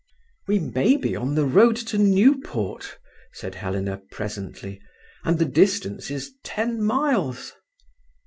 [0.47, 2.97] "We may be on the road to Newport,"
[3.33, 4.81] said Helena presently,
[5.23, 7.53] "and the distance is ten miles."